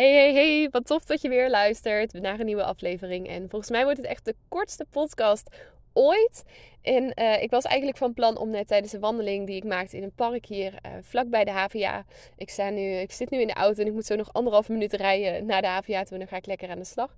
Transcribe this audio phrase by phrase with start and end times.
[0.00, 3.28] Hey, hey, hey, wat tof dat je weer luistert naar een nieuwe aflevering.
[3.28, 5.56] En volgens mij wordt het echt de kortste podcast
[5.92, 6.44] ooit.
[6.82, 9.96] En uh, ik was eigenlijk van plan om net tijdens de wandeling die ik maakte
[9.96, 12.04] in een park hier uh, vlak bij de HVA.
[12.36, 14.72] Ik, sta nu, ik zit nu in de auto en ik moet zo nog anderhalve
[14.72, 16.12] minuut rijden naar de HVA toe.
[16.12, 17.14] En dan ga ik lekker aan de slag.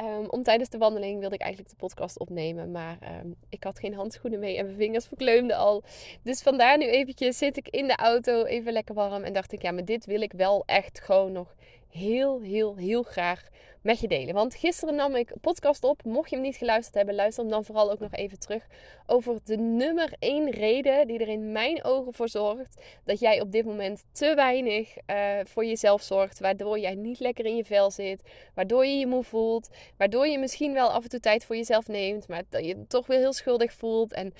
[0.00, 2.70] Um, om tijdens de wandeling wilde ik eigenlijk de podcast opnemen.
[2.70, 5.82] Maar um, ik had geen handschoenen mee en mijn vingers verkleumden al.
[6.22, 9.22] Dus vandaar nu eventjes zit ik in de auto even lekker warm.
[9.22, 11.54] En dacht ik, ja, maar dit wil ik wel echt gewoon nog
[11.88, 13.48] heel, heel, heel graag
[13.86, 14.34] met je delen.
[14.34, 16.04] Want gisteren nam ik podcast op.
[16.04, 18.66] Mocht je hem niet geluisterd hebben, luister hem dan vooral ook nog even terug.
[19.06, 23.52] Over de nummer één reden die er in mijn ogen voor zorgt dat jij op
[23.52, 26.40] dit moment te weinig uh, voor jezelf zorgt.
[26.40, 28.22] Waardoor jij niet lekker in je vel zit.
[28.54, 29.68] Waardoor je je moe voelt.
[29.96, 32.28] Waardoor je misschien wel af en toe tijd voor jezelf neemt.
[32.28, 34.12] Maar dat je je toch weer heel schuldig voelt.
[34.12, 34.32] En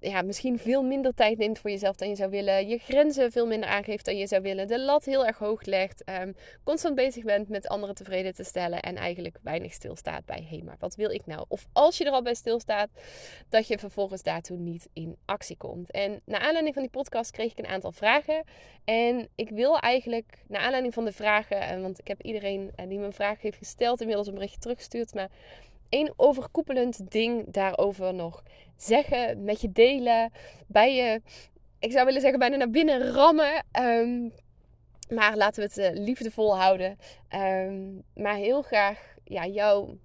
[0.00, 2.68] ja, misschien veel minder tijd neemt voor jezelf dan je zou willen.
[2.68, 4.66] Je grenzen veel minder aangeeft dan je zou willen.
[4.66, 6.02] De lat heel erg hoog legt.
[6.20, 6.34] Um,
[6.64, 8.80] constant bezig bent met anderen tevreden te stellen.
[8.80, 11.44] En eigenlijk weinig stilstaat bij, hé, hey, maar wat wil ik nou?
[11.48, 12.88] Of als je er al bij stilstaat,
[13.48, 15.90] dat je vervolgens daartoe niet in actie komt.
[15.90, 18.44] En naar aanleiding van die podcast kreeg ik een aantal vragen.
[18.84, 23.04] En ik wil eigenlijk, naar aanleiding van de vragen, want ik heb iedereen die me
[23.04, 25.14] een vraag heeft gesteld inmiddels een berichtje teruggestuurd.
[25.14, 25.30] Maar
[25.88, 28.42] één overkoepelend ding daarover nog
[28.76, 30.32] zeggen, met je delen,
[30.66, 31.22] bij je,
[31.78, 33.64] ik zou willen zeggen, bijna naar binnen rammen.
[33.80, 34.32] Um,
[35.08, 36.98] maar laten we het uh, liefdevol houden.
[37.34, 39.98] Um, maar heel graag ja, jou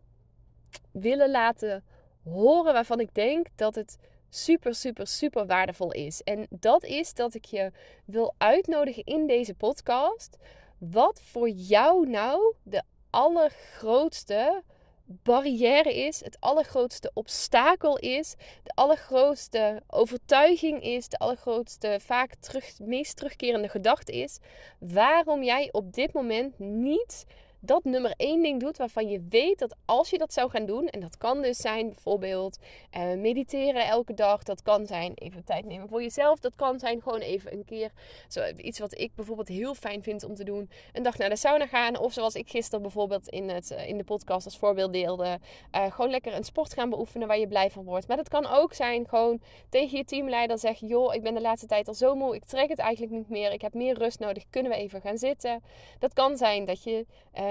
[0.91, 1.83] willen laten
[2.23, 3.97] horen waarvan ik denk dat het
[4.29, 6.21] super, super, super waardevol is.
[6.21, 7.71] En dat is dat ik je
[8.05, 10.37] wil uitnodigen in deze podcast.
[10.77, 14.63] Wat voor jou nou de allergrootste
[15.05, 23.15] barrière is, het allergrootste obstakel is, de allergrootste overtuiging is, de allergrootste, vaak terug, meest
[23.15, 24.39] terugkerende gedachte is,
[24.79, 27.25] waarom jij op dit moment niet
[27.63, 30.87] dat nummer één ding doet waarvan je weet dat als je dat zou gaan doen,
[30.87, 32.57] en dat kan dus zijn bijvoorbeeld
[32.97, 37.01] uh, mediteren elke dag, dat kan zijn even tijd nemen voor jezelf, dat kan zijn
[37.01, 37.91] gewoon even een keer
[38.27, 41.35] zo, iets wat ik bijvoorbeeld heel fijn vind om te doen, een dag naar de
[41.35, 44.93] sauna gaan, of zoals ik gisteren bijvoorbeeld in, het, uh, in de podcast als voorbeeld
[44.93, 45.39] deelde,
[45.75, 48.07] uh, gewoon lekker een sport gaan beoefenen waar je blij van wordt.
[48.07, 51.67] Maar dat kan ook zijn gewoon tegen je teamleider zeggen, joh, ik ben de laatste
[51.67, 54.43] tijd al zo moe, ik trek het eigenlijk niet meer, ik heb meer rust nodig,
[54.49, 55.63] kunnen we even gaan zitten.
[55.99, 57.05] Dat kan zijn dat je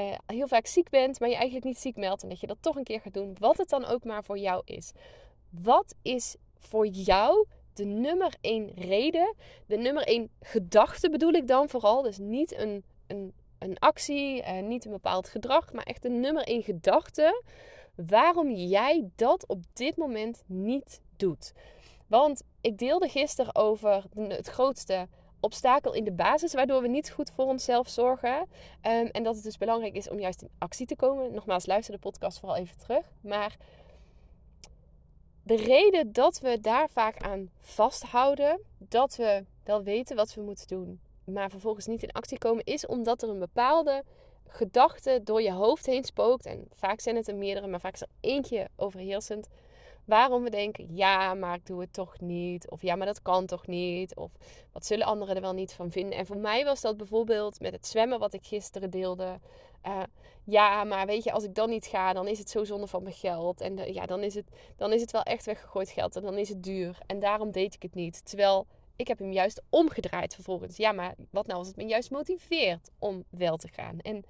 [0.08, 2.56] uh, heel vaak ziek bent, maar je eigenlijk niet ziek meldt en dat je dat
[2.60, 4.92] toch een keer gaat doen, wat het dan ook maar voor jou is.
[5.50, 9.34] Wat is voor jou de nummer één reden,
[9.66, 14.60] de nummer één gedachte bedoel ik dan vooral, dus niet een, een, een actie, uh,
[14.62, 17.42] niet een bepaald gedrag, maar echt de nummer één gedachte
[17.94, 21.52] waarom jij dat op dit moment niet doet.
[22.06, 25.08] Want ik deelde gisteren over het grootste
[25.40, 28.38] obstakel in de basis, waardoor we niet goed voor onszelf zorgen.
[28.38, 28.46] Um,
[29.06, 31.32] en dat het dus belangrijk is om juist in actie te komen.
[31.32, 33.10] Nogmaals, luister de podcast vooral even terug.
[33.20, 33.56] Maar
[35.42, 40.66] de reden dat we daar vaak aan vasthouden, dat we wel weten wat we moeten
[40.68, 44.04] doen, maar vervolgens niet in actie komen, is omdat er een bepaalde
[44.46, 46.46] gedachte door je hoofd heen spookt.
[46.46, 49.48] En vaak zijn het er meerdere, maar vaak is er eentje overheersend
[50.10, 52.70] waarom we denken: ja, maar ik doe het toch niet.
[52.70, 54.16] Of ja, maar dat kan toch niet.
[54.16, 54.30] Of
[54.72, 56.18] wat zullen anderen er wel niet van vinden.
[56.18, 59.38] En voor mij was dat bijvoorbeeld met het zwemmen, wat ik gisteren deelde.
[59.86, 60.02] Uh,
[60.44, 63.02] ja, maar weet je, als ik dan niet ga, dan is het zo zonde van
[63.02, 63.60] mijn geld.
[63.60, 64.46] En ja, dan is, het,
[64.76, 66.16] dan is het wel echt weggegooid geld.
[66.16, 66.98] En dan is het duur.
[67.06, 68.24] En daarom deed ik het niet.
[68.24, 68.66] Terwijl
[68.96, 70.76] ik heb hem juist omgedraaid vervolgens.
[70.76, 73.98] Ja, maar wat nou als het me juist motiveert om wel te gaan?
[73.98, 74.24] En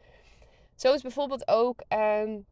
[0.75, 1.83] zo is bijvoorbeeld ook.
[1.89, 2.47] Um,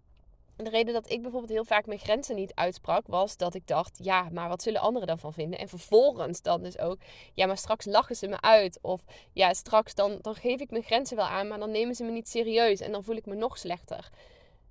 [0.65, 3.99] de reden dat ik bijvoorbeeld heel vaak mijn grenzen niet uitsprak, was dat ik dacht:
[4.03, 5.59] ja, maar wat zullen anderen dan van vinden?
[5.59, 6.99] En vervolgens dan dus ook:
[7.35, 8.79] ja, maar straks lachen ze me uit.
[8.83, 12.05] Of ja, straks dan, dan geef ik mijn grenzen wel aan, maar dan nemen ze
[12.05, 14.11] me niet serieus en dan voel ik me nog slechter.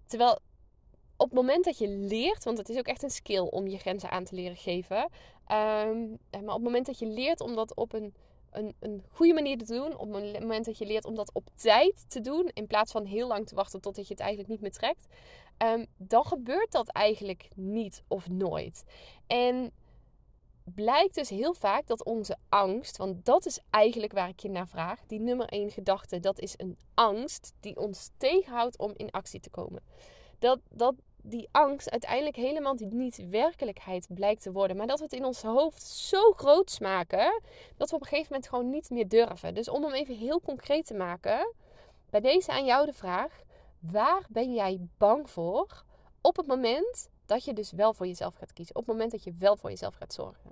[0.06, 0.40] Terwijl
[1.18, 3.78] op het moment dat je leert, want het is ook echt een skill om je
[3.78, 5.10] grenzen aan te leren geven.
[5.48, 8.14] Ehm, maar op het moment dat je leert om dat op een
[8.52, 9.98] een, een goede manier te doen.
[9.98, 12.50] Op het moment dat je leert om dat op tijd te doen.
[12.54, 15.06] In plaats van heel lang te wachten totdat je het eigenlijk niet meer trekt.
[15.58, 18.84] Um, dan gebeurt dat eigenlijk niet of nooit.
[19.28, 19.72] En
[20.64, 24.68] blijkt dus heel vaak dat onze angst, want dat is eigenlijk waar ik je naar
[24.68, 29.40] vraag, die nummer één gedachte, dat is een angst die ons tegenhoudt om in actie
[29.40, 29.84] te komen.
[30.40, 30.94] Dat, dat
[31.30, 34.78] die angst uiteindelijk helemaal niet werkelijkheid blijkt te worden.
[34.78, 37.42] Maar dat we het in ons hoofd zo groot maken
[37.78, 39.54] dat we op een gegeven moment gewoon niet meer durven.
[39.54, 41.54] Dus om hem even heel concreet te maken,
[42.10, 43.42] bij deze aan jou de vraag:
[43.80, 45.84] waar ben jij bang voor
[46.22, 48.76] op het moment dat je dus wel voor jezelf gaat kiezen?
[48.76, 50.52] Op het moment dat je wel voor jezelf gaat zorgen.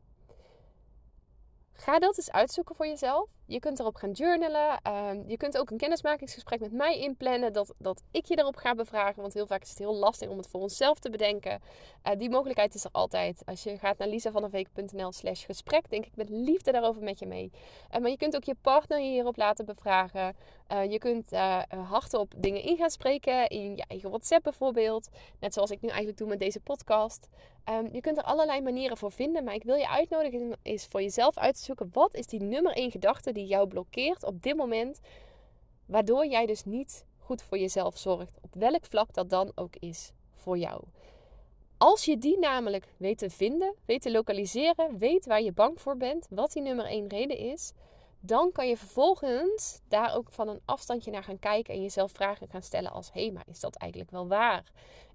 [1.73, 3.29] Ga dat eens uitzoeken voor jezelf.
[3.47, 4.79] Je kunt erop gaan journalen.
[4.81, 7.53] Ehm, je kunt ook een kennismakingsgesprek met mij inplannen.
[7.53, 9.21] Dat, dat ik je erop ga bevragen.
[9.21, 11.61] Want heel vaak is het heel lastig om het voor onszelf te bedenken.
[12.03, 13.41] Uh, die mogelijkheid is er altijd.
[13.45, 15.89] Als je gaat naar lisavanderveek.nl slash gesprek.
[15.89, 17.51] Denk ik met liefde daarover met je mee.
[17.93, 20.35] Uh, maar je kunt ook je partner hierop laten bevragen.
[20.71, 21.31] Uh, je kunt
[21.89, 23.47] hardop dingen in gaan spreken.
[23.47, 25.09] In je eigen WhatsApp bijvoorbeeld.
[25.39, 27.29] Net zoals ik nu eigenlijk doe met deze podcast.
[27.69, 29.43] Um, je kunt er allerlei manieren voor vinden.
[29.43, 31.89] Maar ik wil je uitnodigen is voor jezelf uit te zoeken.
[31.93, 34.99] Wat is die nummer één gedachte die jou blokkeert op dit moment,
[35.85, 40.11] waardoor jij dus niet goed voor jezelf zorgt, op welk vlak dat dan ook is
[40.33, 40.83] voor jou.
[41.77, 45.97] Als je die namelijk weet te vinden, weet te lokaliseren, weet waar je bang voor
[45.97, 47.73] bent, wat die nummer één reden is,
[48.19, 52.49] dan kan je vervolgens daar ook van een afstandje naar gaan kijken en jezelf vragen
[52.49, 54.63] gaan stellen als: hé, hey, maar is dat eigenlijk wel waar?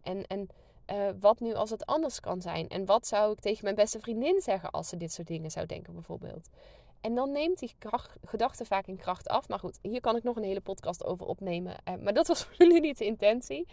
[0.03, 0.49] En, en
[0.93, 2.69] uh, wat nu als het anders kan zijn?
[2.69, 5.67] En wat zou ik tegen mijn beste vriendin zeggen als ze dit soort dingen zou
[5.67, 6.49] denken, bijvoorbeeld?
[7.01, 7.75] En dan neemt die
[8.25, 9.49] gedachte vaak in kracht af.
[9.49, 11.77] Maar goed, hier kan ik nog een hele podcast over opnemen.
[11.89, 13.67] Uh, maar dat was nu niet de intentie.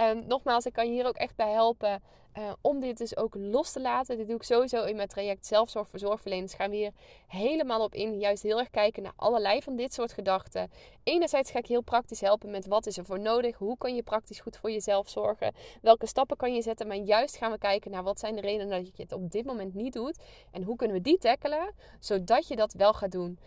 [0.00, 2.02] Um, nogmaals, ik kan je hier ook echt bij helpen
[2.38, 4.16] uh, om dit dus ook los te laten.
[4.16, 6.54] Dit doe ik sowieso in mijn traject zelfzorg voor zorgverleners.
[6.54, 6.92] Gaan we hier
[7.26, 8.18] helemaal op in.
[8.18, 10.70] Juist heel erg kijken naar allerlei van dit soort gedachten.
[11.02, 13.56] Enerzijds ga ik heel praktisch helpen met wat is er voor nodig.
[13.56, 15.54] Hoe kan je praktisch goed voor jezelf zorgen?
[15.82, 16.86] Welke stappen kan je zetten?
[16.86, 19.44] Maar juist gaan we kijken naar wat zijn de redenen dat je het op dit
[19.44, 20.18] moment niet doet.
[20.50, 23.38] En hoe kunnen we die tackelen, zodat je dat wel gaat doen.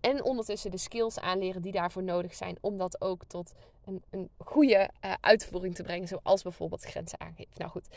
[0.00, 2.56] En ondertussen de skills aanleren die daarvoor nodig zijn.
[2.60, 3.52] Om dat ook tot
[3.84, 6.08] een, een goede uh, uitvoering te brengen.
[6.08, 7.52] Zoals bijvoorbeeld grenzen aangeven.
[7.56, 7.88] Nou goed,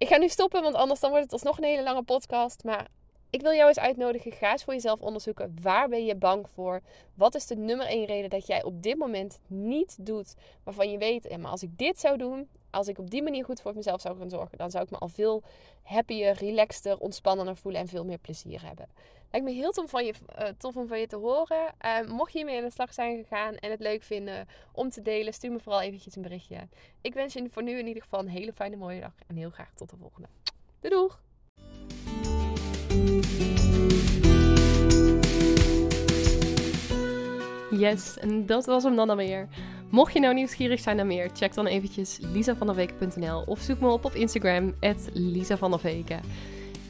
[0.00, 2.64] ik ga nu stoppen, want anders dan wordt het alsnog een hele lange podcast.
[2.64, 2.88] Maar
[3.30, 4.32] ik wil jou eens uitnodigen.
[4.32, 5.56] Ga eens voor jezelf onderzoeken.
[5.62, 6.80] Waar ben je bang voor?
[7.14, 10.34] Wat is de nummer één reden dat jij op dit moment niet doet?
[10.64, 13.60] Waarvan je weet, maar als ik dit zou doen, als ik op die manier goed
[13.60, 15.42] voor mezelf zou gaan zorgen, dan zou ik me al veel
[15.82, 18.88] happier, relaxter, ontspannender voelen en veel meer plezier hebben.
[19.30, 21.74] Lijkt me heel tof, van je, uh, tof om van je te horen.
[21.84, 25.02] Uh, mocht je hiermee aan de slag zijn gegaan en het leuk vinden om te
[25.02, 26.68] delen, stuur me vooral eventjes een berichtje.
[27.00, 29.50] Ik wens je voor nu in ieder geval een hele fijne mooie dag en heel
[29.50, 30.28] graag tot de volgende.
[30.80, 31.20] Doei doeg!
[37.70, 39.48] Yes, en dat was hem dan alweer.
[39.90, 44.04] Mocht je nou nieuwsgierig zijn naar meer, check dan eventjes lisavanderweken.nl of zoek me op
[44.04, 44.74] op Instagram,
[45.12, 46.20] lisavanderweken.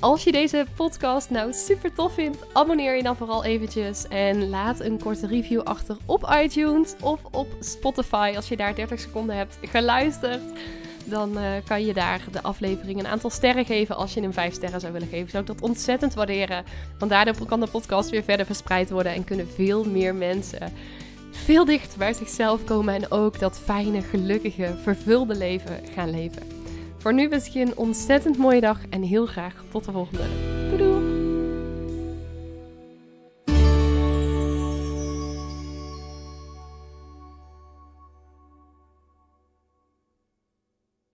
[0.01, 4.81] Als je deze podcast nou super tof vindt, abonneer je dan vooral eventjes en laat
[4.81, 9.59] een korte review achter op iTunes of op Spotify als je daar 30 seconden hebt
[9.63, 10.41] geluisterd.
[11.05, 13.97] Dan uh, kan je daar de aflevering een aantal sterren geven.
[13.97, 16.65] Als je hem 5 sterren zou willen geven, zou ik dat ontzettend waarderen.
[16.99, 20.73] Want daardoor kan de podcast weer verder verspreid worden en kunnen veel meer mensen
[21.31, 26.43] veel dichter bij zichzelf komen en ook dat fijne, gelukkige, vervulde leven gaan leven.
[27.01, 30.23] Voor nu wens ik je een ontzettend mooie dag en heel graag tot de volgende.
[30.69, 31.10] Doei doei!